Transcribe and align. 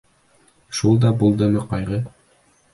Шул 0.79 0.97
да 1.05 1.13
булдымы 1.21 1.69
ҡайғы! 1.69 2.03